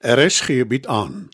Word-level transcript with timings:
RSG 0.00 0.66
bied 0.68 0.86
aan. 0.86 1.28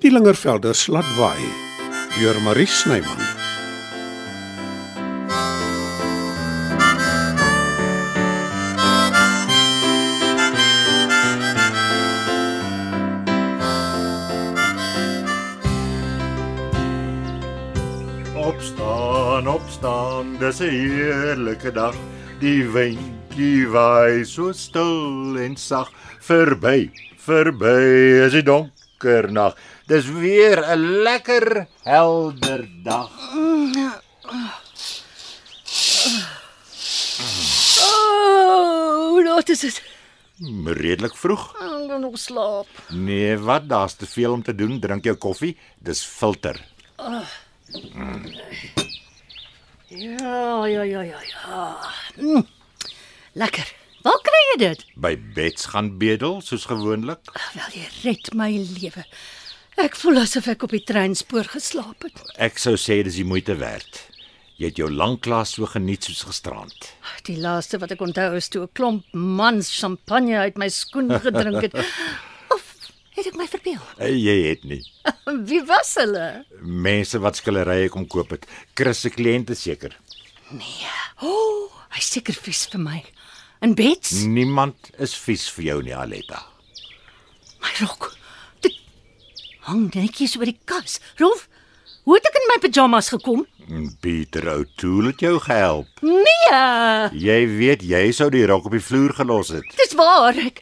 Die 0.00 0.12
Lingervelder 0.12 0.74
slatwaai 0.74 1.48
deur 2.18 2.40
Marie 2.44 2.66
Snyman. 2.66 3.33
Opstaan, 19.24 19.48
opstaan, 19.48 20.26
dis 20.38 20.58
'n 20.60 20.68
heerlike 20.68 21.72
dag. 21.72 21.94
Die 22.40 22.60
windjie 22.68 23.64
waai 23.72 24.24
so 24.24 24.52
stil 24.52 25.38
en 25.40 25.56
sag 25.56 25.88
verby, 26.20 26.90
verby 27.16 28.20
is 28.26 28.32
die 28.36 28.42
donker 28.44 29.32
nag. 29.32 29.56
Dis 29.88 30.04
weer 30.12 30.60
'n 30.60 31.00
lekker 31.08 31.66
helder 31.84 32.68
dag. 32.84 33.08
Oh, 37.80 39.24
wat 39.24 39.48
is 39.48 39.60
dit? 39.60 39.82
Redelik 40.64 41.16
vroeg. 41.16 41.54
Ek 41.64 41.88
kan 41.88 42.00
nog 42.00 42.18
slaap. 42.18 42.68
Nee, 42.90 43.38
wat? 43.38 43.68
Daar's 43.68 43.94
te 43.94 44.06
veel 44.06 44.32
om 44.32 44.42
te 44.42 44.54
doen. 44.54 44.80
Drink 44.80 45.04
jou 45.04 45.16
koffie. 45.16 45.56
Dis 45.78 46.04
filter. 46.04 46.60
Ja, 49.88 50.66
ja, 50.66 50.82
ja, 50.82 51.00
ja, 51.02 51.20
ja. 51.20 51.78
Mm. 52.16 52.46
Lekker. 53.32 53.72
Waar 54.04 54.20
kry 54.24 54.40
jy 54.52 54.56
dit? 54.60 54.84
By 55.00 55.14
Bets 55.34 55.70
gaan 55.72 55.94
bedel 55.98 56.40
soos 56.44 56.66
gewoonlik. 56.68 57.24
Wel, 57.56 57.70
jy 57.80 57.86
red 58.04 58.32
my 58.36 58.50
lewe. 58.52 59.04
Ek 59.80 59.96
voel 59.98 60.20
asof 60.22 60.46
ek 60.52 60.66
op 60.66 60.74
die 60.76 60.82
treinspoor 60.86 61.48
geslaap 61.50 62.04
het. 62.06 62.20
Ek 62.36 62.60
sou 62.62 62.76
sê 62.78 63.00
dis 63.06 63.16
die 63.18 63.26
moeite 63.26 63.56
werd. 63.58 64.04
Jy 64.60 64.68
het 64.70 64.78
jou 64.78 64.86
lanklaas 64.92 65.56
so 65.56 65.66
geniet 65.66 66.06
soos 66.06 66.22
gisterand. 66.28 66.92
Die 67.26 67.40
laaste 67.42 67.80
wat 67.82 67.90
ek 67.96 68.04
onthou 68.04 68.36
is 68.38 68.48
toe 68.52 68.62
'n 68.68 68.72
klomp 68.72 69.04
mans 69.12 69.72
champagne 69.80 70.36
uit 70.38 70.56
my 70.60 70.68
skoen 70.68 71.10
gedrink 71.26 71.62
het. 71.66 71.74
Het 73.14 73.28
ek 73.30 73.36
my 73.38 73.46
verbeel? 73.46 73.82
Jy 74.10 74.34
het 74.48 74.64
nie. 74.66 74.80
Wie 75.48 75.60
was 75.68 75.92
hulle? 76.00 76.24
Mense 76.62 77.20
wat 77.22 77.38
skillerye 77.38 77.88
kom 77.92 78.08
koop 78.10 78.32
het. 78.34 78.48
Chris 78.74 79.04
se 79.04 79.12
kliënte 79.14 79.54
seker. 79.58 79.94
Nee. 80.50 80.90
O, 81.22 81.30
oh, 81.30 81.84
hy's 81.94 82.10
seker 82.16 82.34
vies 82.34 82.64
vir 82.72 82.82
my. 82.82 82.98
En 83.64 83.72
Bets, 83.78 84.10
Niemand 84.28 84.90
is 85.00 85.14
vies 85.24 85.46
vir 85.56 85.64
jou 85.70 85.78
nie, 85.86 85.94
Aletta. 85.96 86.42
my 87.64 87.70
rok. 87.80 88.10
Dit 88.60 88.74
hang 89.70 89.86
netjies 89.94 90.34
oor 90.36 90.44
die 90.50 90.58
kas. 90.68 90.98
Rolf, 91.22 91.46
hoe 92.04 92.18
het 92.18 92.26
ek 92.28 92.36
in 92.42 92.48
my 92.50 92.58
pyjamas 92.60 93.08
gekom? 93.14 93.46
Pieter 94.04 94.50
O'Toole 94.52 95.14
het 95.14 95.22
jou 95.24 95.38
gehelp. 95.40 96.02
Nee. 96.04 96.58
Jy 97.16 97.38
weet 97.56 97.86
jy 97.88 98.02
sou 98.12 98.28
die 98.34 98.44
rok 98.50 98.66
op 98.68 98.74
die 98.76 98.82
vloer 98.84 99.14
gelos 99.16 99.54
het. 99.54 99.64
Dis 99.80 99.94
waar 99.96 100.36
ek 100.36 100.60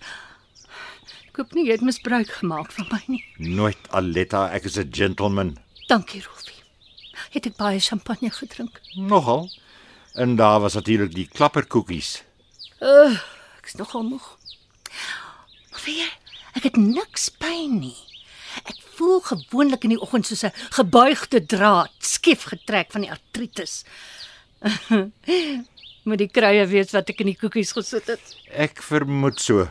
Ek 1.33 1.39
hoop 1.41 1.55
nie 1.57 1.63
jy 1.65 1.79
het 1.79 1.85
misbruik 1.87 2.29
gemaak 2.43 2.75
van 2.77 2.91
my 2.93 2.99
nie. 3.09 3.23
Nooit 3.41 3.87
Aletta, 3.97 4.51
ek 4.53 4.67
is 4.69 4.77
'n 4.77 4.93
gentleman. 4.93 5.57
Dankie, 5.89 6.21
Rolfie. 6.21 6.61
Het 7.33 7.47
ek 7.47 7.57
baie 7.57 7.81
champagne 7.81 8.29
gedrink? 8.31 8.81
Nogal. 8.97 9.49
En 10.13 10.37
daar 10.37 10.61
was 10.61 10.75
natuurlik 10.75 11.15
die 11.15 11.27
klapperkoekies. 11.33 12.23
Uh, 12.83 13.17
ek 13.57 13.65
is 13.65 13.75
nogal 13.81 14.03
moeg. 14.03 14.37
Maar 15.71 15.81
weet 15.87 16.05
jy, 16.05 16.11
ek 16.53 16.63
het 16.63 16.77
niks 16.77 17.31
pyn 17.31 17.79
nie. 17.81 17.97
Ek 18.69 18.77
voel 19.01 19.21
gewoonlik 19.25 19.85
in 19.85 19.97
die 19.97 20.01
oggend 20.05 20.27
soos 20.27 20.45
'n 20.45 20.53
gebuigde 20.77 21.47
draad, 21.47 21.97
skief 21.99 22.45
getrek 22.45 22.93
van 22.93 23.01
die 23.01 23.11
artritis. 23.11 23.85
Moet 26.05 26.19
die 26.19 26.29
kruie 26.29 26.67
weet 26.67 26.91
wat 26.93 27.09
ek 27.09 27.21
in 27.21 27.33
die 27.33 27.41
koekies 27.41 27.73
gesit 27.73 28.07
het. 28.07 28.37
Ek 28.53 28.83
vermoed 28.83 29.41
so. 29.41 29.71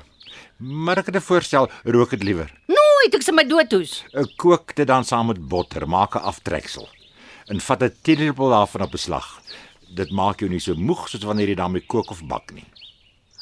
Maar 0.62 0.98
ek 0.98 1.06
het 1.06 1.16
'n 1.16 1.22
voorstel, 1.22 1.70
rook 1.84 2.10
dit 2.10 2.24
liewer. 2.24 2.54
Nooit 2.68 3.14
ek 3.16 3.22
se 3.22 3.32
my 3.32 3.44
doodhoes. 3.48 4.04
Ek 4.14 4.38
kook 4.38 4.76
dit 4.76 4.88
dan 4.88 5.04
saam 5.04 5.28
met 5.28 5.48
botter, 5.48 5.88
maak 5.88 6.16
'n 6.16 6.22
aftreksel. 6.22 6.90
En 7.46 7.60
vat 7.60 7.84
'n 7.84 7.96
teelepel 8.02 8.50
daarvan 8.50 8.82
op 8.82 8.92
beslag. 8.92 9.42
Dit 9.96 10.12
maak 10.12 10.40
jou 10.40 10.50
nie 10.50 10.60
so 10.60 10.76
moeg 10.76 11.10
soos 11.10 11.24
wanneer 11.24 11.48
jy 11.48 11.56
daarmee 11.56 11.86
kook 11.86 12.10
of 12.10 12.26
bak 12.26 12.54
nie. 12.54 12.66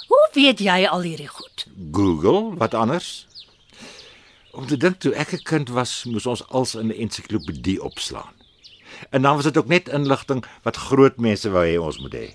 Hoe 0.07 0.29
weet 0.33 0.59
jy 0.59 0.87
al 0.87 1.01
hierdie 1.01 1.27
goed? 1.27 1.67
Google, 1.91 2.55
wat 2.57 2.73
anders? 2.73 3.27
Om 4.51 4.65
te 4.67 4.77
dink 4.77 4.99
toe 4.99 5.13
ek 5.13 5.33
'n 5.33 5.43
kind 5.43 5.69
was, 5.69 6.03
moes 6.03 6.25
ons 6.25 6.47
als 6.47 6.75
in 6.75 6.87
'n 6.87 6.99
ensiklopedie 7.01 7.83
opslaan. 7.83 8.33
En 9.09 9.21
dan 9.21 9.35
was 9.35 9.43
dit 9.43 9.57
ook 9.57 9.67
net 9.67 9.89
inligting 9.89 10.45
wat 10.63 10.75
groot 10.75 11.17
mense 11.17 11.49
wou 11.49 11.65
hê 11.65 11.77
ons 11.79 11.99
moet 11.99 12.13
hê. 12.13 12.33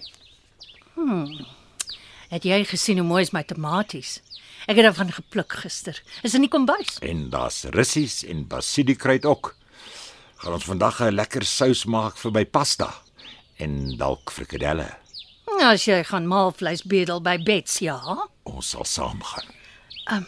Het 2.29 2.45
jy 2.45 2.65
gesien 2.65 2.99
hoe 2.99 3.07
mooi 3.07 3.23
is 3.23 3.31
my 3.31 3.43
tomaties? 3.43 4.21
Ek 4.65 4.79
het 4.79 4.85
daarvan 4.87 5.13
gepluk 5.13 5.53
gister. 5.61 5.99
Is 6.23 6.35
in 6.35 6.45
die 6.47 6.51
kombuis. 6.53 6.99
En 7.05 7.29
daar's 7.31 7.65
russies 7.75 8.23
en 8.25 8.47
basiliekruid 8.49 9.25
ook. 9.29 9.55
Gaan 10.41 10.53
ons 10.53 10.65
vandag 10.65 11.01
'n 11.01 11.15
lekker 11.15 11.45
sous 11.45 11.85
maak 11.85 12.17
vir 12.17 12.33
my 12.33 12.45
pasta 12.45 12.95
en 13.59 13.97
dalk 13.97 14.31
frikadelle. 14.31 14.97
As 15.61 15.85
jy 15.85 16.03
gaan 16.05 16.27
maalvleis 16.27 16.83
bedel 16.83 17.21
by 17.21 17.39
Bets, 17.39 17.79
ja. 17.79 18.01
Ons 18.43 18.71
sal 18.71 18.85
saam 18.85 19.23
gaan. 19.23 20.27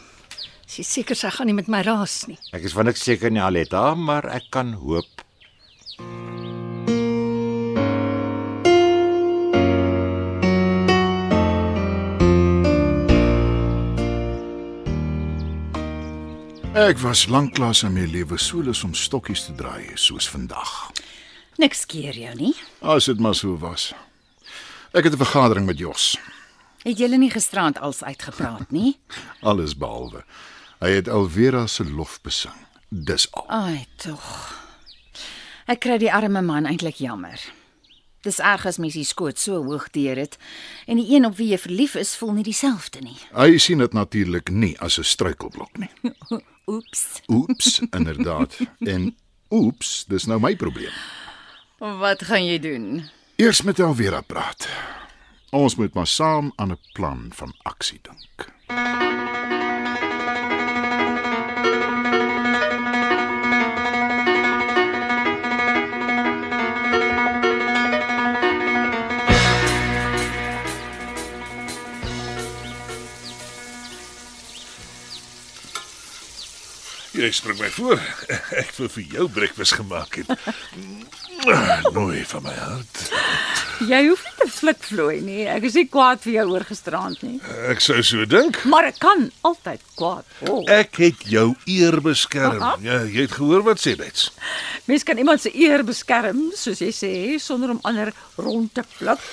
Sy 0.67 0.81
is 0.81 0.93
seker 0.93 1.15
sy 1.15 1.29
gaan 1.29 1.47
nie 1.47 1.53
met 1.53 1.67
my 1.67 1.81
raas 1.81 2.27
nie. 2.27 2.37
Ek 2.51 2.63
is 2.63 2.73
van 2.73 2.85
niks 2.85 3.03
seker 3.03 3.31
nie 3.31 3.41
Aletta, 3.41 3.95
maar 3.95 4.25
ek 4.25 4.49
kan 4.51 4.73
hoop. 4.73 5.23
Ek 16.77 16.99
was 17.01 17.25
lanklaas 17.25 17.79
in 17.87 17.95
my 17.95 18.03
lewe 18.05 18.37
so 18.37 18.61
lus 18.61 18.83
om 18.85 18.91
stokkies 18.93 19.47
te 19.47 19.53
draai 19.57 19.95
soos 19.97 20.27
vandag. 20.29 20.91
Niks 21.57 21.87
keer 21.89 22.13
jou 22.13 22.33
nie. 22.37 22.51
As 22.85 23.07
dit 23.09 23.17
maar 23.19 23.33
so 23.35 23.55
was. 23.57 23.93
Ek 24.93 25.03
het 25.03 25.13
'n 25.13 25.17
vergadering 25.17 25.65
met 25.65 25.79
Jos, 25.79 26.17
Het 26.83 26.97
julle 26.97 27.17
nie 27.17 27.29
gisterand 27.31 27.79
als 27.79 28.03
uitgepraat 28.03 28.71
nie? 28.71 28.99
alles 29.49 29.77
behalwe. 29.77 30.23
Hy 30.79 30.89
het 30.89 31.09
Alvera 31.09 31.67
se 31.67 31.83
lof 31.83 32.21
besing. 32.21 32.53
Dis 32.89 33.31
al. 33.31 33.49
Ai 33.49 33.85
tog. 33.95 34.53
Ek 35.65 35.79
kry 35.79 35.97
die 35.97 36.13
arme 36.13 36.41
man 36.41 36.65
eintlik 36.65 36.95
jammer. 36.95 37.41
Dis 38.21 38.39
erg 38.39 38.65
as 38.65 38.77
mens 38.77 38.93
die 38.93 39.03
skoot 39.03 39.39
so 39.39 39.63
hoog 39.63 39.89
teer 39.89 40.15
het 40.15 40.37
en 40.85 40.97
die 40.97 41.15
een 41.15 41.25
op 41.25 41.37
wie 41.37 41.49
jy 41.49 41.57
verlief 41.57 41.95
is, 41.95 42.15
voel 42.15 42.31
nie 42.33 42.43
dieselfde 42.43 42.99
nie. 43.01 43.17
Hy 43.33 43.57
sien 43.57 43.77
dit 43.77 43.93
natuurlik 43.93 44.49
nie 44.49 44.77
as 44.79 44.99
'n 44.99 45.03
struikelblok 45.03 45.77
nie. 45.77 45.89
Oeps. 46.67 47.21
Oeps, 47.27 47.79
inderdaad. 47.99 48.57
En 48.79 49.15
oeps, 49.49 50.05
dis 50.07 50.25
nou 50.25 50.39
my 50.39 50.55
probleem. 50.55 50.91
Wat 51.77 52.23
gaan 52.27 52.45
jy 52.45 52.59
doen? 52.59 53.03
Eers 53.35 53.61
met 53.61 53.79
Alvera 53.79 54.21
praat. 54.21 54.67
Ons 55.55 55.75
moet 55.75 55.93
maar 55.93 56.07
saam 56.07 56.51
aan 56.55 56.71
'n 56.71 56.79
plan 56.93 57.29
van 57.33 57.53
aksie 57.63 57.99
dink. 58.01 58.51
Jy 77.17 77.31
spring 77.33 77.57
my 77.57 77.69
voor. 77.73 78.01
Ek 78.61 78.75
wil 78.77 78.89
vir 78.93 79.05
jou 79.15 79.25
breakfast 79.33 79.73
gemaak 79.79 80.19
het. 80.19 80.29
Nooi 81.95 82.21
van 82.29 82.43
my 82.45 82.53
hart. 82.53 82.99
Jy 83.87 83.99
hoef 84.07 84.21
nie 84.25 84.33
te 84.37 84.47
flikvloei 84.53 85.17
nie. 85.25 85.43
Ek 85.49 85.65
is 85.69 85.77
nie 85.77 85.87
kwaad 85.89 86.21
vir 86.21 86.35
jou 86.35 86.45
oor 86.53 86.65
gisterand 86.69 87.21
nie. 87.25 87.37
Ek 87.71 87.81
sou 87.81 87.97
so 88.05 88.25
dink. 88.29 88.59
Maar 88.69 88.91
ek 88.91 88.99
kan 89.01 89.27
altyd 89.49 89.81
kwaad 89.97 90.29
word. 90.45 90.69
Ek 90.73 90.97
het 91.01 91.25
jou 91.29 91.47
eer 91.69 91.97
beskerm. 92.05 92.61
Ja, 92.85 92.99
jy 93.05 93.25
het 93.25 93.37
gehoor 93.37 93.65
wat 93.65 93.81
sê 93.81 93.95
Bets. 93.97 94.29
Mens 94.89 95.05
kan 95.05 95.17
iemand 95.21 95.41
se 95.41 95.53
eer 95.57 95.85
beskerm, 95.87 96.51
soos 96.57 96.81
jy 96.85 96.91
sê, 96.93 97.13
sonder 97.41 97.73
om 97.73 97.81
ander 97.87 98.13
rond 98.37 98.69
te 98.77 98.85
pluk. 98.97 99.23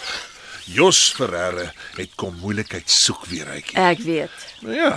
Jos 0.72 1.10
Ferreira 1.12 1.66
het 1.98 2.14
kom 2.16 2.36
moeilikheid 2.40 2.88
soek 2.88 3.26
weer 3.28 3.50
uitjie. 3.52 3.76
Ek 3.80 4.00
weet. 4.04 4.44
Nou 4.64 4.72
ja, 4.76 4.92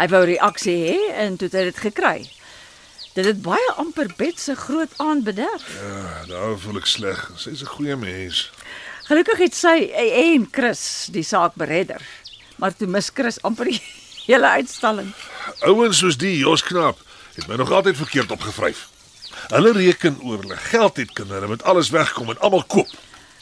Hy 0.00 0.06
wou 0.08 0.22
reaksie 0.24 0.76
hê 0.80 0.98
en 1.26 1.34
toe 1.36 1.50
het 1.50 1.56
hy 1.58 1.64
dit 1.68 1.80
gekry. 1.84 2.18
Dit 3.12 3.26
het 3.26 3.40
baie 3.44 3.72
amper 3.76 4.08
Bet 4.16 4.38
se 4.40 4.54
groot 4.56 4.92
aand 4.96 5.24
bederf. 5.26 5.66
ja, 5.76 6.24
daar 6.30 6.54
voel 6.58 6.78
ek 6.80 6.86
sleg. 6.88 7.18
Sy's 7.36 7.60
'n 7.62 7.66
goeie 7.76 7.96
mens. 7.96 8.50
Gelukkig 9.10 9.38
het 9.38 9.54
sy 9.54 9.90
en 9.92 10.48
Chris 10.50 11.08
die 11.12 11.22
saak 11.22 11.52
beredder. 11.54 12.00
Maar 12.56 12.76
toe 12.76 12.86
mis 12.86 13.10
Chris 13.14 13.42
amper 13.42 13.64
die 13.64 13.82
hele 14.30 14.48
uitstalling. 14.48 15.12
Ouens 15.60 15.98
soos 15.98 16.16
die 16.16 16.38
Jos 16.38 16.62
Knaap 16.62 16.98
het 17.34 17.46
my 17.48 17.56
nog 17.56 17.70
altyd 17.72 17.96
verkeerd 17.96 18.30
opgevryf. 18.30 18.88
Hulle 19.50 19.72
reken 19.72 20.16
oor 20.22 20.38
hulle 20.38 20.56
geld 20.56 20.96
het 20.96 21.12
kinders 21.12 21.48
met 21.48 21.62
alles 21.62 21.90
wegkom 21.90 22.30
en 22.30 22.38
almal 22.40 22.64
koop. 22.64 22.88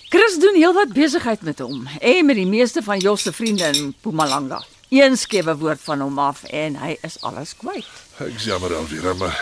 Chris 0.08 0.38
doen 0.40 0.54
heelwat 0.54 0.92
besigheid 0.92 1.42
met 1.42 1.58
hom 1.58 1.86
en 2.00 2.26
met 2.26 2.36
die 2.36 2.46
meeste 2.46 2.82
van 2.82 2.98
Jos 2.98 3.22
se 3.22 3.32
vriende 3.32 3.64
in 3.64 3.86
Mpumalanga. 3.86 4.62
Een 4.88 5.16
skewe 5.16 5.56
woord 5.56 5.80
van 5.82 6.00
hom 6.00 6.18
af 6.18 6.42
en 6.44 6.76
hy 6.80 6.96
is 7.04 7.20
alles 7.20 7.52
kwyt. 7.56 7.88
Ek 8.24 8.38
jammer 8.40 8.72
Alvira, 8.76 9.12
maar 9.14 9.36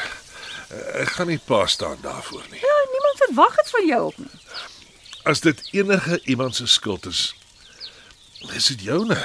eh, 0.69 1.02
ek 1.02 1.12
gaan 1.19 1.31
nie 1.31 1.38
pa 1.38 1.66
staan 1.70 1.98
daarvoor 2.02 2.43
nie. 2.50 2.60
Ja, 2.60 2.78
niemand 2.90 3.20
verwag 3.25 3.54
dit 3.56 3.70
van 3.70 3.87
jou 3.87 4.00
ook 4.08 4.19
nie. 4.19 4.40
As 5.22 5.40
dit 5.40 5.69
enige 5.70 6.20
iemand 6.25 6.54
se 6.54 6.66
skuld 6.66 7.06
is, 7.06 7.34
is 8.54 8.66
dit 8.66 8.82
joune. 8.82 9.19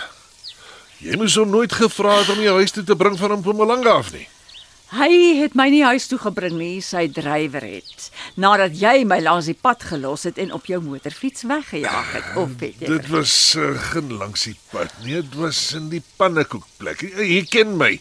Jy 1.01 1.17
moes 1.17 1.35
hom 1.35 1.49
nooit 1.49 1.73
gevra 1.73 2.19
het 2.19 2.29
om 2.29 2.41
jou 2.41 2.53
huis 2.61 2.71
toe 2.71 2.83
te 2.85 2.95
bring 2.95 3.17
van 3.17 3.39
Mpumalanga 3.39 3.97
af 3.97 4.11
nie. 4.13 4.27
Hy 4.91 5.07
het 5.39 5.53
my 5.55 5.69
nie 5.71 5.85
huis 5.87 6.09
toe 6.11 6.17
gebring 6.19 6.57
nie, 6.59 6.81
sy 6.83 7.05
drywer 7.15 7.63
het. 7.63 8.09
Nadat 8.35 8.73
jy 8.75 9.05
my 9.07 9.21
langs 9.23 9.47
die 9.47 9.55
pad 9.55 9.85
gelos 9.87 10.25
het 10.27 10.39
en 10.41 10.49
op 10.51 10.65
jou 10.67 10.81
motorfiets 10.83 11.45
weggejaag 11.47 12.09
het, 12.17 12.25
of 12.35 12.57
weet 12.59 12.81
jy? 12.83 12.89
Dit 12.97 13.07
was 13.13 13.35
uh, 13.55 13.69
geen 13.93 14.09
langs 14.19 14.49
die 14.49 14.57
pad 14.73 14.91
nie, 15.05 15.15
dit 15.21 15.37
was 15.39 15.61
in 15.79 15.87
die 15.93 16.01
pannekoekplek. 16.19 17.05
Jy, 17.07 17.27
jy 17.37 17.45
ken 17.47 17.77
my. 17.79 17.93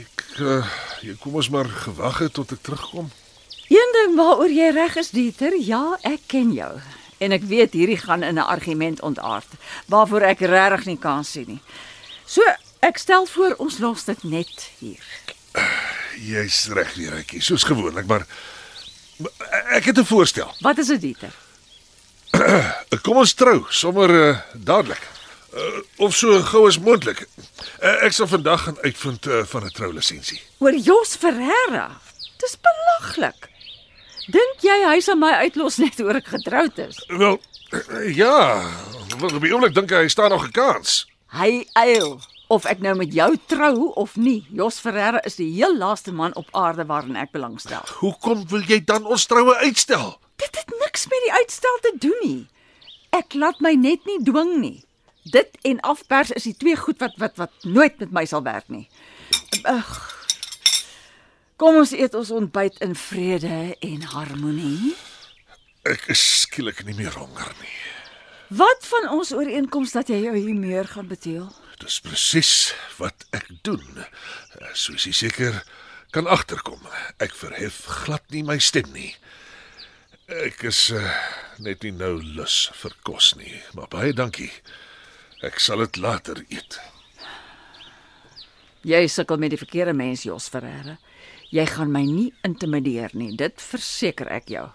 Ek 0.00 0.24
uh, 0.40 0.70
jy 1.04 1.18
kom 1.20 1.36
ons 1.36 1.50
maar 1.52 1.68
gewag 1.68 2.22
het 2.24 2.32
tot 2.38 2.54
ek 2.56 2.62
terugkom. 2.64 3.10
Een 3.68 3.92
ding 3.98 4.16
waaroor 4.16 4.54
jy 4.56 4.70
reg 4.72 4.96
is, 5.02 5.12
Dieter, 5.12 5.52
ja, 5.60 5.82
ek 6.00 6.24
ken 6.32 6.54
jou. 6.56 6.70
En 7.20 7.36
ek 7.36 7.44
weet 7.50 7.76
hierdie 7.76 8.00
gaan 8.00 8.24
in 8.24 8.40
'n 8.40 8.48
argument 8.48 9.02
ontaard, 9.04 9.52
waarvoor 9.92 10.24
ek 10.32 10.40
regtig 10.48 10.86
nie 10.88 10.98
kan 10.98 11.24
sien 11.28 11.46
nie. 11.46 11.60
So, 12.24 12.40
ek 12.80 12.96
stel 12.96 13.26
voor 13.26 13.54
ons 13.58 13.78
los 13.84 14.04
dit 14.08 14.24
net 14.24 14.70
hier. 14.80 15.04
Jy's 16.30 16.66
reg 16.74 16.94
weer, 16.94 17.14
Rykie, 17.14 17.40
soos 17.42 17.64
gewoonlik, 17.64 18.06
maar, 18.06 18.26
ek 19.76 19.84
het 19.90 19.98
'n 19.98 20.04
voorstel. 20.04 20.54
Wat 20.60 20.78
is 20.78 20.86
dit, 20.86 21.00
Dieter? 21.00 21.32
Kom 23.04 23.16
ons 23.16 23.34
trou 23.34 23.64
sommer 23.68 24.10
uh, 24.10 24.38
dadelik. 24.54 25.02
Uh, 25.54 25.82
of 25.96 26.14
so 26.14 26.38
gou 26.46 26.66
as 26.68 26.78
moontlik. 26.78 27.24
Uh, 27.82 28.04
ek 28.06 28.14
sal 28.14 28.28
vandag 28.30 28.62
gaan 28.62 28.78
uitvind 28.84 29.26
uh, 29.26 29.42
van 29.50 29.64
'n 29.66 29.74
troulasensie. 29.74 30.40
Oor 30.58 30.76
Jos 30.76 31.16
Ferreira. 31.18 32.00
Dis 32.38 32.54
belaglik. 32.62 33.48
Dink 34.30 34.62
jy 34.62 34.78
hy 34.86 35.00
sal 35.02 35.18
my 35.18 35.32
uitlos 35.42 35.80
net 35.82 35.98
oor 36.00 36.14
ek 36.20 36.30
getroud 36.30 36.78
is? 36.78 37.02
Wel, 37.08 37.40
uh, 37.74 38.14
ja, 38.22 38.62
want 39.18 39.32
op 39.32 39.42
die 39.42 39.50
oomblik 39.54 39.74
dink 39.74 39.90
hy 39.90 40.06
hy 40.06 40.08
staan 40.08 40.30
nog 40.30 40.46
'n 40.46 40.54
kans. 40.54 41.06
Hy 41.34 41.66
eil 41.74 42.20
of 42.50 42.66
ek 42.66 42.80
nou 42.82 42.96
met 42.98 43.12
jou 43.14 43.30
trou 43.46 43.90
of 44.00 44.16
nie. 44.18 44.42
Jos 44.50 44.80
Ferreira 44.82 45.20
is 45.28 45.38
die 45.38 45.48
heel 45.54 45.76
laaste 45.78 46.12
man 46.12 46.34
op 46.34 46.48
aarde 46.58 46.86
waarin 46.88 47.18
ek 47.20 47.30
belangstel. 47.36 47.84
Hoekom 48.00 48.42
wil 48.50 48.64
jy 48.66 48.80
dan 48.84 49.06
ons 49.06 49.26
troue 49.30 49.54
uitstel? 49.62 50.16
Dit 50.40 50.58
het 50.58 50.72
niks 50.82 51.06
met 51.12 51.26
die 51.26 51.34
uitstel 51.38 51.78
te 51.84 51.92
doen 52.02 52.22
nie. 52.24 52.40
Ek 53.14 53.34
laat 53.38 53.62
my 53.62 53.74
net 53.78 54.06
nie 54.08 54.18
dwing 54.26 54.56
nie. 54.62 54.78
Dit 55.30 55.54
en 55.68 55.78
afpers 55.86 56.32
is 56.34 56.48
die 56.48 56.56
twee 56.58 56.74
goed 56.80 56.98
wat 57.02 57.14
wat 57.22 57.38
wat 57.38 57.54
nooit 57.62 58.02
met 58.02 58.10
my 58.18 58.26
sal 58.26 58.42
werk 58.42 58.66
nie. 58.72 58.88
Ag. 59.68 59.94
Kom 61.60 61.76
ons 61.76 61.94
eet 61.94 62.14
ons 62.18 62.34
ontbyt 62.34 62.80
in 62.82 62.96
vrede 62.96 63.76
en 63.78 64.10
harmonie. 64.16 64.96
Ek 65.86 66.10
is 66.10 66.22
skielik 66.42 66.82
nie 66.88 66.98
meer 66.98 67.14
honger 67.14 67.54
nie. 67.62 67.74
Wat 68.58 68.86
van 68.90 69.12
ons 69.14 69.30
ooreenkoms 69.36 69.92
dat 69.94 70.10
jy 70.10 70.24
jou 70.24 70.34
humeur 70.34 70.88
gaan 70.90 71.06
beteel? 71.06 71.50
Dis 71.80 72.00
presies 72.04 72.52
wat 73.00 73.24
ek 73.36 73.46
doen. 73.64 73.84
Eh, 74.02 74.72
Soos 74.76 75.06
jy 75.08 75.12
seker 75.16 75.62
kan 76.12 76.28
agterkom. 76.28 76.82
Ek 77.22 77.32
verhef 77.38 77.82
glad 78.04 78.24
nie 78.34 78.42
my 78.46 78.58
stem 78.60 78.90
nie. 78.92 79.14
Ek 80.30 80.62
is 80.68 80.90
uh, 80.94 81.00
net 81.58 81.82
nie 81.82 81.90
nou 81.96 82.20
lus 82.22 82.68
vir 82.78 82.92
kos 83.06 83.32
nie, 83.38 83.56
maar 83.74 83.88
baie 83.90 84.12
dankie. 84.14 84.50
Ek 85.42 85.58
sal 85.58 85.82
dit 85.82 85.98
later 85.98 86.42
eet. 86.52 86.78
Jy 88.86 89.02
sukkel 89.10 89.40
met 89.42 89.52
die 89.52 89.60
verkeerde 89.60 89.96
mens, 89.96 90.22
Jos 90.28 90.46
Ferreira. 90.52 90.98
Jy 91.50 91.66
gaan 91.66 91.90
my 91.90 92.04
nie 92.06 92.28
intimideer 92.46 93.10
nie, 93.18 93.32
dit 93.36 93.66
verseker 93.72 94.30
ek 94.30 94.54
jou. 94.54 94.68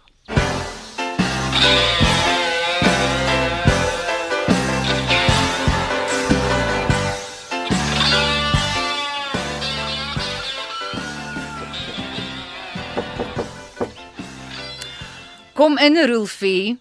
Kom 15.56 15.78
in, 15.78 15.96
Rolfie. 16.08 16.76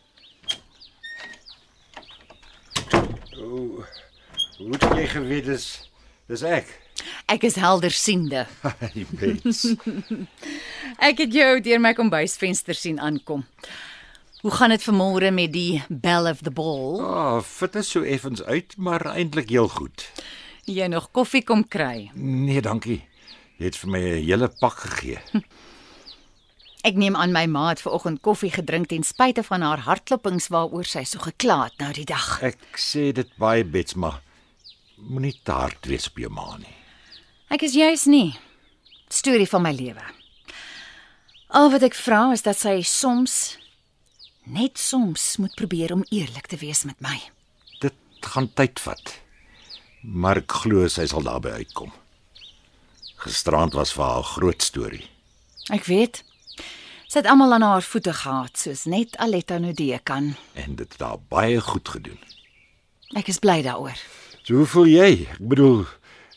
Hoe 3.38 4.72
het 4.72 4.86
jy 4.96 5.04
geweet 5.12 5.46
dis 5.46 5.66
dis 6.26 6.42
ek? 6.42 6.72
Ek 7.30 7.44
is 7.46 7.54
heldersiende. 7.62 8.42
Hy 8.80 9.04
bets. 9.20 9.60
Ek 11.08 11.22
het 11.22 11.36
jou 11.38 11.52
deur 11.62 11.82
my 11.84 11.92
kombuisvenster 11.94 12.74
sien 12.74 12.98
aankom. 12.98 13.44
Hoe 14.42 14.52
gaan 14.58 14.74
dit 14.74 14.82
vanmôre 14.88 15.30
met 15.30 15.54
die 15.54 15.78
bell 15.88 16.26
of 16.32 16.42
the 16.42 16.50
ball? 16.50 16.98
Ah, 16.98 17.36
oh, 17.36 17.38
fit 17.46 17.78
is 17.78 17.92
so 17.94 18.02
effens 18.02 18.42
uit, 18.42 18.74
maar 18.76 19.06
eintlik 19.14 19.54
heel 19.54 19.70
goed. 19.70 20.08
Jy 20.66 20.90
nog 20.90 21.12
koffie 21.14 21.44
kom 21.46 21.62
kry. 21.62 22.08
Nee, 22.18 22.58
dankie. 22.64 23.04
Jy 23.62 23.70
het 23.70 23.78
vir 23.84 23.94
my 23.94 24.02
'n 24.02 24.24
hele 24.26 24.50
pak 24.58 24.82
gegee. 24.82 25.22
Ek 26.84 26.98
neem 27.00 27.14
aan 27.16 27.32
my 27.32 27.46
ma 27.48 27.70
het 27.70 27.80
vanoggend 27.80 28.20
koffie 28.20 28.50
gedrink 28.52 28.90
ten 28.90 29.06
spyte 29.08 29.40
van 29.46 29.62
haar 29.64 29.80
hartklopings 29.86 30.50
waaroor 30.52 30.84
sy 30.84 31.06
so 31.08 31.22
gekla 31.24 31.62
het 31.62 31.78
nou 31.80 31.88
die 31.96 32.04
dag. 32.04 32.26
Ek 32.44 32.60
sê 32.76 33.06
dit 33.16 33.30
baie 33.40 33.64
bets, 33.64 33.96
maar 33.96 34.18
moenie 35.00 35.32
te 35.48 35.54
hard 35.56 35.88
wees 35.88 36.10
op 36.10 36.20
jou 36.20 36.28
ma 36.28 36.58
nie. 36.60 36.74
Ek 37.48 37.64
is 37.64 37.72
juis 37.72 38.04
nie. 38.04 38.34
Storie 39.08 39.48
van 39.48 39.64
my 39.64 39.72
lewe. 39.72 40.04
Al 41.56 41.70
wat 41.72 41.86
ek 41.88 41.96
vra 41.96 42.26
is 42.36 42.44
dat 42.44 42.60
sy 42.60 42.82
soms 42.84 43.56
net 44.44 44.76
soms 44.76 45.38
moet 45.40 45.56
probeer 45.56 45.96
om 45.96 46.04
eerlik 46.12 46.52
te 46.52 46.60
wees 46.60 46.84
met 46.84 47.00
my. 47.00 47.16
Dit 47.80 47.96
gaan 48.28 48.50
tyd 48.52 48.76
vat. 48.84 49.14
Maar 50.04 50.42
ek 50.44 50.58
glo 50.60 50.84
sy 50.92 51.08
sal 51.08 51.24
daarby 51.24 51.56
uitkom. 51.64 51.96
Gisterand 53.24 53.72
was 53.72 53.96
vir 53.96 54.04
haar 54.04 54.20
'n 54.20 54.32
groot 54.36 54.60
storie. 54.62 55.08
Ek 55.72 55.88
weet. 55.88 56.20
Sy 57.14 57.20
het 57.22 57.28
almal 57.30 57.52
aan 57.54 57.62
haar 57.62 57.84
voete 57.86 58.10
gehad, 58.10 58.56
soos 58.58 58.80
net 58.90 59.12
Aletta 59.22 59.60
Nudee 59.62 60.00
kan. 60.02 60.32
en 60.58 60.74
dit 60.74 60.92
het 60.92 61.00
haar 61.00 61.20
baie 61.30 61.60
goed 61.60 61.88
gedoen. 61.88 62.18
Ek 63.14 63.30
is 63.30 63.38
bly 63.38 63.62
daaroor. 63.62 63.94
So 64.42 64.56
hoe 64.58 64.66
voel 64.66 64.90
jy? 64.90 65.28
Ek 65.36 65.38
bedoel, 65.38 65.86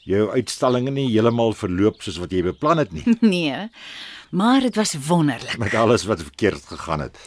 jou 0.06 0.30
uitstallinge 0.36 0.94
nie 0.94 1.08
heeltemal 1.10 1.58
verloop 1.58 2.06
soos 2.06 2.22
wat 2.22 2.30
jy 2.30 2.44
beplan 2.46 2.78
het 2.78 2.94
nie, 2.94 3.18
Nee, 3.34 3.72
maar 4.30 4.62
dit 4.62 4.76
was 4.76 4.94
wonderlik. 5.10 5.58
met 5.58 5.74
alles 5.74 6.06
wat 6.06 6.22
verkeerd 6.22 6.62
gegaan 6.70 7.08
het. 7.08 7.18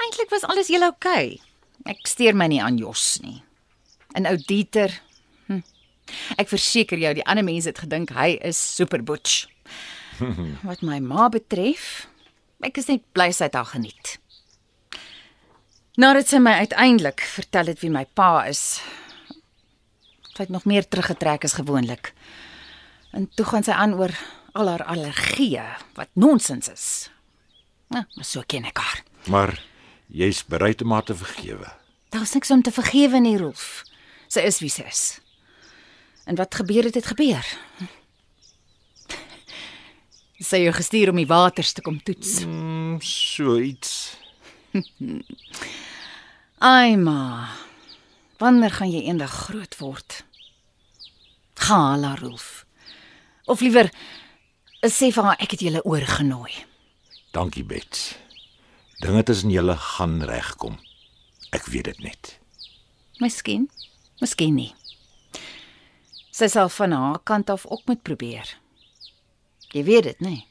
Eintlik 0.00 0.32
was 0.32 0.48
alles 0.48 0.72
heel 0.72 0.88
oukei. 0.88 1.36
Okay. 1.36 1.92
Ek 1.92 2.06
steur 2.08 2.32
my 2.32 2.48
nie 2.48 2.64
aan 2.64 2.80
Jos 2.80 3.20
nie. 3.20 3.42
En 4.16 4.24
ou 4.24 4.36
Dieter. 4.48 4.96
Hm. 5.46 5.60
Ek 6.40 6.48
verseker 6.48 6.96
jou, 6.96 7.12
die 7.20 7.28
ander 7.28 7.44
mense 7.44 7.68
het 7.68 7.84
gedink 7.84 8.16
hy 8.16 8.38
is 8.40 8.56
super 8.56 9.04
butch. 9.04 9.44
Wat 10.64 10.80
my 10.80 11.04
ma 11.04 11.28
betref, 11.28 12.08
ek 12.64 12.80
is 12.80 12.88
net 12.90 13.04
bly 13.14 13.30
sy 13.34 13.48
het 13.48 13.58
haar 13.58 13.68
geniet. 13.70 14.16
Nadat 15.98 16.30
sy 16.30 16.38
my 16.42 16.54
uiteindelik 16.62 17.22
vertel 17.26 17.72
het 17.72 17.80
wie 17.82 17.90
my 17.90 18.04
pa 18.14 18.44
is, 18.46 18.80
sy 20.34 20.44
het 20.44 20.54
nog 20.54 20.66
meer 20.70 20.86
teruggetrek 20.86 21.46
as 21.48 21.56
gewoonlik. 21.58 22.12
En 23.10 23.26
toe 23.34 23.46
gaan 23.48 23.66
sy 23.66 23.74
aan 23.74 23.96
oor 23.98 24.14
al 24.58 24.70
haar 24.70 24.84
allergieë 24.94 25.66
wat 25.98 26.10
nonsens 26.14 26.70
is. 26.70 26.86
Nou, 27.90 28.04
maar 28.14 28.26
so 28.26 28.44
ken 28.46 28.68
ek 28.68 28.78
haar. 28.78 29.02
Maar 29.26 29.54
jy's 30.06 30.44
bereid 30.46 30.82
om 30.84 30.92
haar 30.94 31.06
te 31.08 31.16
vergewe. 31.18 31.72
Daar's 32.14 32.34
niks 32.36 32.50
om 32.50 32.62
te 32.62 32.72
vergewe 32.72 33.20
nie, 33.20 33.36
Rolf. 33.40 33.82
Sy 34.28 34.44
is 34.48 34.60
wie 34.62 34.70
sy 34.72 34.86
is. 34.88 35.02
En 36.28 36.36
wat 36.36 36.54
gebeur 36.54 36.84
het, 36.84 36.96
het 37.00 37.10
gebeur. 37.10 37.44
Sy 40.38 40.62
jou 40.62 40.72
gestuur 40.76 41.10
om 41.10 41.18
die 41.18 41.26
waters 41.26 41.72
te 41.74 41.82
kom 41.82 41.98
toets. 42.02 42.44
Mm, 42.46 43.00
so 43.02 43.56
iets. 43.58 44.14
Ai 46.62 46.96
ma. 46.96 47.48
Wanneer 48.38 48.70
gaan 48.70 48.92
jy 48.92 49.02
eendag 49.10 49.34
groot 49.48 49.74
word? 49.80 50.22
Gaan, 51.58 52.00
la 52.00 52.14
Rolf. 52.20 52.64
Of 53.50 53.60
liewer 53.60 53.90
sê 54.86 55.10
vir 55.14 55.26
haar 55.26 55.42
ek 55.42 55.56
het 55.56 55.64
julle 55.66 55.82
oorgenooi. 55.82 56.52
Dankie, 57.34 57.64
Bets. 57.66 58.12
Dinge 59.02 59.22
tussen 59.26 59.50
julle 59.50 59.74
gaan 59.78 60.20
regkom. 60.26 60.78
Ek 61.54 61.66
weet 61.70 61.90
dit 61.90 62.00
net. 62.02 62.32
Miskien, 63.22 63.68
miskien 64.22 64.54
nie. 64.58 64.72
Sy 66.34 66.46
sal 66.50 66.70
van 66.70 66.94
haar 66.94 67.20
kant 67.26 67.50
af 67.50 67.66
ook 67.66 67.86
moet 67.90 68.02
probeer. 68.06 68.57
Jy 69.68 69.82
weet 69.84 70.02
dit, 70.02 70.20
nê? 70.24 70.28
Nee? 70.28 70.46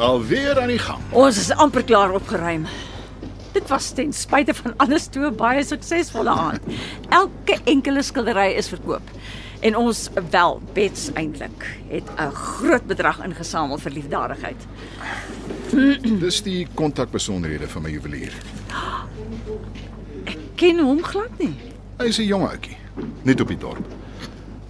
Alweer 0.00 0.60
aan 0.60 0.68
die 0.68 0.78
gang. 0.78 1.00
Ons 1.12 1.36
is 1.38 1.52
amper 1.52 1.84
klaar 1.84 2.12
opgeruim. 2.16 2.64
Dit 3.52 3.68
was 3.68 3.92
ten 3.92 4.12
spyte 4.16 4.54
van 4.54 4.72
alles 4.80 5.06
toe 5.12 5.28
'n 5.28 5.36
baie 5.36 5.64
suksesvolle 5.64 6.30
aand. 6.30 6.62
Elke 7.08 7.60
enkele 7.64 8.02
skildery 8.02 8.56
is 8.56 8.68
verkoop. 8.68 9.04
En 9.64 9.76
ons 9.76 10.08
wel 10.30 10.60
bets 10.72 11.10
eintlik 11.12 11.64
het 11.88 12.08
'n 12.16 12.30
groot 12.30 12.86
bedrag 12.86 13.24
ingesamel 13.24 13.78
vir 13.78 13.92
liefdadigheid. 13.92 14.66
Dis 16.24 16.42
die 16.42 16.66
kontakbesonderhede 16.74 17.68
van 17.68 17.82
my 17.82 17.90
juwelier. 17.90 18.32
Ken 20.54 20.78
hom 20.78 21.02
glad 21.02 21.38
nie. 21.38 21.56
Hy's 21.96 22.18
'n 22.18 22.26
jong 22.26 22.48
ouetjie, 22.48 22.76
net 23.22 23.40
op 23.40 23.48
die 23.48 23.58
dorp. 23.58 23.86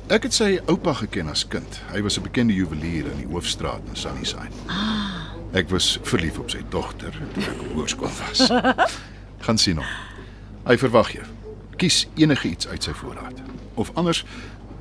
Ek 0.06 0.22
het 0.22 0.34
sy 0.34 0.60
oupa 0.66 0.92
geken 0.92 1.28
as 1.28 1.46
kind. 1.48 1.80
Hy 1.90 2.02
was 2.02 2.18
'n 2.18 2.22
bekende 2.22 2.54
juwelier 2.54 3.06
in 3.10 3.16
die 3.16 3.26
hoofstraat 3.26 3.82
in 3.88 3.96
Sunnyside. 3.96 4.54
Ek 5.52 5.70
was 5.70 5.98
verlief 6.02 6.38
op 6.38 6.50
sy 6.50 6.62
dogter 6.68 7.20
toe 7.32 7.42
ek 7.42 7.60
op 7.60 7.72
hoërskool 7.72 8.10
was. 8.28 8.50
Gaan 9.46 9.58
sien 9.58 9.76
hom. 9.76 9.86
Hy 10.66 10.78
verwag 10.78 11.12
jou. 11.12 11.24
Kies 11.76 12.06
enige 12.14 12.48
iets 12.48 12.68
uit 12.68 12.82
sy 12.82 12.92
voorraad. 12.92 13.42
Of 13.74 13.90
anders 13.94 14.24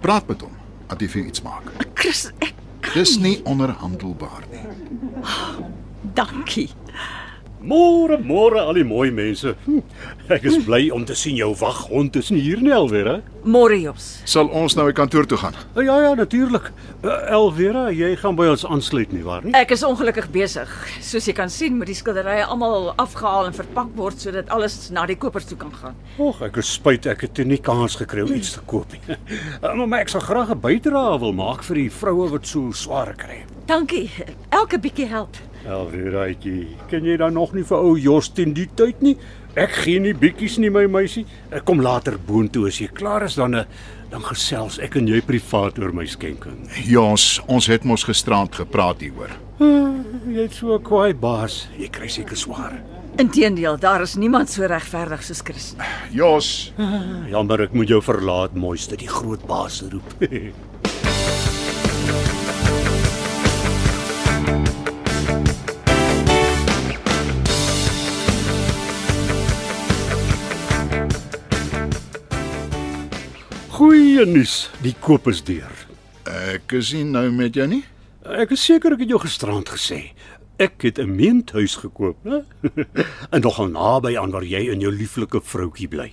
praat 0.04 0.28
met 0.28 0.42
hom 0.44 0.52
dat 0.92 1.02
hy 1.02 1.08
vir 1.10 1.26
iets 1.32 1.42
maak. 1.46 1.72
Chris, 1.98 2.28
ek 2.44 2.52
Dis 2.94 3.16
nie 3.18 3.38
onderhandelbaar 3.50 4.44
nie. 4.52 4.60
dankie. 6.14 6.68
Môre, 7.64 8.18
môre 8.20 8.60
al 8.60 8.76
die 8.76 8.84
mooi 8.84 9.08
mense. 9.16 9.54
Hm, 9.64 9.80
Ek 10.34 10.44
is 10.50 10.58
bly 10.66 10.90
om 10.92 11.06
te 11.08 11.16
sien 11.16 11.38
jou 11.40 11.54
waghond 11.56 12.16
is 12.20 12.30
nie 12.32 12.42
hier 12.44 12.60
nie 12.60 12.74
Elvera. 12.76 13.22
Môre 13.48 13.78
Jos. 13.80 14.08
Sal 14.28 14.50
ons 14.52 14.76
nou 14.76 14.86
die 14.90 14.96
kantoor 14.98 15.24
toe 15.32 15.38
gaan? 15.40 15.56
Uh, 15.76 15.84
Ja 15.86 15.96
ja, 16.02 16.10
natuurlik. 16.16 16.70
Uh, 17.04 17.14
Elvera, 17.38 17.86
jy 17.96 18.14
gaan 18.20 18.36
by 18.36 18.50
ons 18.52 18.66
aansluit 18.68 19.14
nie 19.16 19.24
waar 19.24 19.44
nie? 19.48 19.54
Ek 19.56 19.72
is 19.72 19.84
ongelukkig 19.88 20.28
besig. 20.36 20.68
Soos 21.04 21.28
jy 21.28 21.36
kan 21.38 21.52
sien, 21.52 21.78
moet 21.80 21.88
die 21.88 21.96
skilderye 21.96 22.44
almal 22.44 22.92
afgehaal 23.00 23.48
en 23.48 23.56
verpak 23.56 23.96
word 23.96 24.20
sodat 24.20 24.52
alles 24.52 24.90
na 24.92 25.06
die 25.08 25.16
kopers 25.20 25.48
toe 25.48 25.58
kan 25.60 25.72
gaan. 25.80 25.96
Och, 26.20 26.42
ek 26.44 26.60
is 26.60 26.74
spyt 26.76 27.08
ek 27.08 27.22
het 27.30 27.34
toe 27.40 27.46
nie 27.48 27.62
kans 27.64 27.96
gekry 28.00 28.24
om 28.28 28.34
iets 28.36 28.58
te 28.58 28.66
koop 28.68 28.92
nie. 28.92 29.16
Uh, 29.64 29.74
Maar 29.94 30.04
ek 30.04 30.12
sal 30.12 30.24
graag 30.28 30.52
'n 30.52 30.60
bydrae 30.64 31.16
wil 31.20 31.32
maak 31.36 31.64
vir 31.64 31.76
die 31.86 31.90
vroue 31.92 32.28
wat 32.36 32.46
so 32.48 32.72
swaar 32.76 33.16
kry. 33.16 33.44
Dankie. 33.68 34.10
Elke 34.52 34.80
bietjie 34.80 35.08
help. 35.08 35.38
Elveraatjie, 35.64 36.68
ken 36.92 37.06
jy 37.08 37.16
dan 37.18 37.34
nog 37.34 37.54
nie 37.56 37.64
vir 37.64 37.78
ou 37.78 37.96
Justin 38.00 38.54
die 38.54 38.68
tyd 38.76 39.02
nie? 39.02 39.16
Ek 39.56 39.72
gee 39.84 40.00
nie 40.02 40.16
bietjies 40.18 40.58
nie 40.60 40.72
my 40.74 40.88
meisie. 40.90 41.26
Ek 41.54 41.64
kom 41.66 41.80
later 41.84 42.18
boontoe 42.18 42.68
as 42.68 42.80
jy 42.82 42.88
klaar 42.90 43.24
is 43.24 43.36
dan 43.36 43.56
'n 43.56 43.66
dan 44.12 44.22
gesels 44.22 44.80
ek 44.80 44.96
en 44.98 45.08
jy 45.08 45.22
privaat 45.22 45.80
oor 45.80 45.94
my 45.94 46.06
skenking. 46.06 46.68
Ja, 46.86 47.02
ons 47.02 47.40
ons 47.48 47.68
het 47.68 47.84
mos 47.84 48.04
gisterand 48.04 48.54
gepraat 48.56 49.02
hieroor. 49.02 49.32
Jy't 50.28 50.54
so 50.54 50.76
'n 50.76 50.84
kwaai 50.84 51.14
baas. 51.14 51.68
Jy 51.78 51.90
kry 51.90 52.08
seker 52.08 52.36
swaar. 52.38 52.82
Inteendeel, 53.18 53.78
daar 53.78 54.02
is 54.02 54.16
niemand 54.16 54.50
so 54.50 54.66
regverdig 54.66 55.24
soos 55.24 55.42
Chris. 55.44 55.76
Jos, 56.12 56.74
Jammer 57.30 57.62
ek 57.62 57.74
moet 57.74 57.88
jou 57.88 58.02
verlaat, 58.02 58.56
mooiste, 58.56 58.96
die 58.98 59.08
groot 59.08 59.46
baas 59.46 59.84
roep. 59.92 60.14
Goeie 74.14 74.30
nuus, 74.30 74.68
die 74.86 74.92
koop 75.02 75.26
is 75.32 75.40
deur. 75.42 75.72
ek 76.30 76.76
is 76.78 76.92
nie 76.94 77.02
nou 77.02 77.32
met 77.34 77.56
jou 77.58 77.66
nie. 77.66 77.80
Ek 78.30 78.52
is 78.54 78.62
seker 78.62 78.94
ek 78.94 79.00
het 79.02 79.10
jou 79.10 79.18
gisterand 79.24 79.72
gesê. 79.74 80.14
Ek 80.62 80.86
het 80.86 81.00
'n 81.02 81.16
meentuis 81.16 81.74
gekoop, 81.82 82.22
né? 82.22 82.46
en 83.34 83.42
nogal 83.42 83.74
naby 83.74 84.14
aan 84.16 84.30
waar 84.30 84.46
jy 84.46 84.70
en 84.70 84.86
jou 84.86 84.92
lieflike 84.94 85.42
vroutjie 85.42 85.88
bly. 85.88 86.12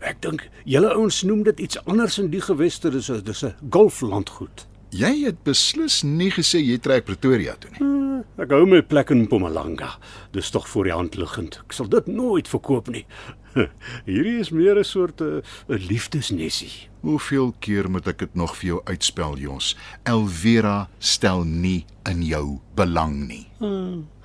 Ek 0.00 0.18
dink 0.22 0.42
julle 0.64 0.90
ouens 0.90 1.22
noem 1.22 1.44
dit 1.44 1.60
iets 1.60 1.78
anders 1.86 2.18
in 2.18 2.30
die 2.30 2.42
geweste, 2.42 2.90
dis 2.90 3.10
'n 3.10 3.22
dis 3.22 3.44
'n 3.44 3.54
golflandgoed. 3.70 4.66
Jy 4.90 5.26
het 5.26 5.44
beslis 5.44 6.02
nie 6.02 6.30
gesê 6.30 6.58
jy 6.58 6.78
trek 6.78 7.04
Pretoria 7.04 7.54
toe 7.54 7.70
nie. 7.78 8.24
Ek 8.38 8.50
hou 8.50 8.66
my 8.66 8.82
plek 8.82 9.10
in 9.10 9.22
Mpumalanga. 9.22 9.98
Dis 10.32 10.50
tog 10.50 10.68
voor 10.68 10.84
die 10.84 10.92
hand 10.92 11.16
liggend. 11.16 11.60
Ek 11.64 11.72
sal 11.72 11.88
dit 11.88 12.06
nooit 12.06 12.48
verkoop 12.48 12.88
nie. 12.88 13.06
Hierdie 14.10 14.38
is 14.40 14.50
meer 14.50 14.78
'n 14.78 14.84
soort 14.84 15.20
'n 15.20 15.42
liefdesnesie. 15.68 16.88
Hoeveel 17.06 17.52
keer 17.62 17.86
moet 17.90 18.08
ek 18.10 18.18
dit 18.24 18.32
nog 18.34 18.56
vir 18.58 18.66
jou 18.66 18.78
uitspel, 18.88 19.36
Jos? 19.38 19.76
Elvera 20.10 20.88
stel 20.98 21.44
nie 21.46 21.84
in 22.10 22.24
jou 22.26 22.58
belang 22.74 23.28
nie. 23.28 23.44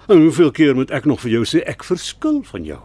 En 0.10 0.24
hoeveel 0.24 0.50
keer 0.58 0.74
moet 0.74 0.90
ek 0.98 1.06
nog 1.06 1.22
vir 1.22 1.36
jou 1.36 1.44
sê 1.46 1.62
ek 1.70 1.86
verskil 1.86 2.40
van 2.50 2.66
jou? 2.66 2.80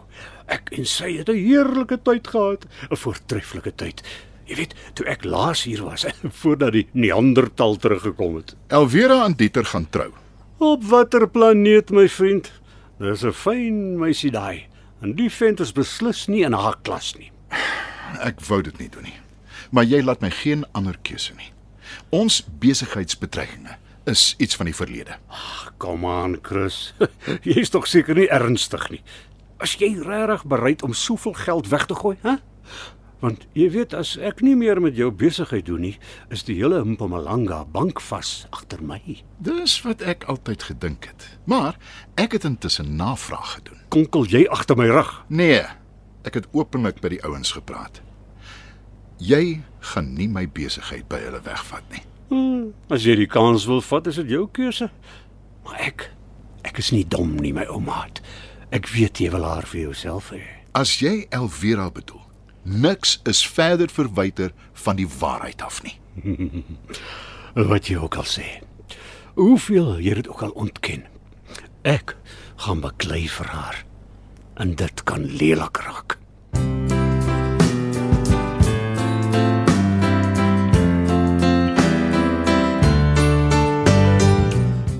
Ek 0.53 0.69
en 0.77 0.85
sy 0.85 1.17
het 1.17 1.29
'n 1.33 1.41
heerlike 1.41 1.97
tyd 2.05 2.27
gehad, 2.27 2.69
'n 2.91 2.95
voortreffelike 2.95 3.73
tyd. 3.75 4.03
Jy 4.45 4.55
weet, 4.55 4.75
toe 4.93 5.05
ek 5.07 5.25
laas 5.25 5.63
hier 5.63 5.83
was, 5.83 6.05
voordat 6.41 6.71
die 6.73 6.87
Neandertal 6.93 7.75
teruggekom 7.75 8.35
het. 8.35 8.55
Elvera 8.69 9.25
en 9.25 9.33
Dieter 9.33 9.65
gaan 9.65 9.89
trou. 9.89 10.11
Op 10.59 10.83
watter 10.83 11.27
planeet, 11.27 11.89
my 11.89 12.07
vriend? 12.07 12.51
Dis 12.99 13.23
'n 13.23 13.33
fyn 13.33 13.97
meisie 13.97 14.31
daai. 14.31 14.67
En 15.01 15.15
die 15.15 15.29
vent 15.29 15.59
is 15.59 15.71
beslis 15.71 16.27
nie 16.27 16.43
in 16.43 16.53
haar 16.53 16.77
klas 16.83 17.15
nie. 17.17 17.31
Ek 18.21 18.39
wou 18.41 18.61
dit 18.61 18.77
nie 18.77 18.89
doen 18.89 19.03
nie. 19.03 19.26
Maar 19.71 19.87
jy 19.89 20.01
laat 20.03 20.21
my 20.21 20.31
geen 20.31 20.65
ander 20.71 20.97
keuse 21.01 21.35
nie. 21.37 21.51
Ons 22.09 22.41
besigheidsbetrekkinge 22.59 23.77
is 24.07 24.35
iets 24.37 24.55
van 24.55 24.69
die 24.69 24.75
verlede. 24.75 25.17
Kom 25.77 26.05
aan, 26.07 26.37
Chris. 26.41 26.93
Jy's 27.47 27.71
tog 27.73 27.87
seker 27.87 28.15
nie 28.15 28.29
ernstig 28.31 28.89
nie. 28.93 29.01
As 29.63 29.73
jy 29.81 29.95
regtig 29.99 30.45
bereid 30.47 30.83
om 30.85 30.93
soveel 30.93 31.35
geld 31.35 31.67
weg 31.73 31.87
te 31.89 31.97
gooi, 31.97 32.15
hè? 32.21 32.37
Want 33.19 33.47
jy 33.57 33.65
weet 33.73 33.95
as 33.97 34.13
ek 34.21 34.43
nie 34.45 34.53
meer 34.55 34.77
met 34.81 34.97
jou 34.97 35.09
besigheid 35.09 35.65
doen 35.65 35.81
nie, 35.87 35.95
is 36.33 36.45
die 36.45 36.59
hele 36.59 36.83
Mpumalanga 36.85 37.63
bank 37.73 38.01
vas 38.11 38.45
agter 38.53 38.83
my. 38.85 39.01
Dis 39.41 39.79
wat 39.85 40.03
ek 40.05 40.27
altyd 40.29 40.67
gedink 40.69 41.09
het. 41.09 41.25
Maar 41.49 41.79
ek 42.21 42.37
het 42.37 42.45
intussen 42.45 42.93
navraag 42.99 43.57
gedoen. 43.57 43.81
Konkel 43.89 44.29
jy 44.29 44.45
agter 44.53 44.77
my 44.77 44.85
rug? 44.91 45.09
Nee, 45.33 45.63
ek 46.29 46.37
het 46.37 46.51
openlik 46.53 47.01
by 47.01 47.15
die 47.15 47.23
ouens 47.25 47.55
gepraat. 47.57 48.03
Jy 49.17 49.61
gaan 49.93 50.13
nie 50.13 50.27
my 50.29 50.45
besigheid 50.53 51.07
by 51.09 51.19
hulle 51.23 51.41
wegvat 51.45 51.85
nie. 51.93 52.03
Hmm, 52.29 52.73
as 52.93 53.05
jy 53.07 53.15
die 53.21 53.29
kans 53.31 53.65
wil 53.69 53.81
vat, 53.81 54.07
is 54.11 54.19
dit 54.21 54.35
jou 54.35 54.45
keuse. 54.53 54.89
Maar 55.65 55.81
ek 55.89 56.09
ek 56.67 56.81
is 56.83 56.91
nie 56.91 57.05
dom 57.07 57.37
nie, 57.39 57.53
my 57.55 57.63
oumaat. 57.71 58.19
Ek 58.75 58.89
weet 58.91 59.21
jy 59.23 59.31
wil 59.31 59.47
haar 59.47 59.65
vir 59.65 59.87
jouself 59.87 60.33
hê. 60.35 60.43
As 60.75 60.97
jy 61.01 61.25
Elvira 61.33 61.87
bedoel, 61.89 62.21
niks 62.67 63.17
is 63.25 63.41
verder 63.47 63.89
verwyder 63.89 64.51
van 64.83 64.99
die 64.99 65.07
waarheid 65.07 65.63
af 65.63 65.79
nie. 65.85 65.95
Wat 67.71 67.87
jy 67.87 67.97
ook 67.97 68.19
al 68.19 68.27
sê. 68.27 68.45
Hoeveel 69.37 70.01
jy 70.03 70.19
dit 70.19 70.29
ook 70.29 70.43
al 70.43 70.53
ontken. 70.59 71.07
Ek 71.87 72.17
gaan 72.65 72.83
baklei 72.83 73.25
vir 73.31 73.53
haar. 73.53 73.83
En 74.59 74.75
dit 74.75 75.03
kan 75.07 75.23
lelik 75.39 75.79
raak. 75.85 76.16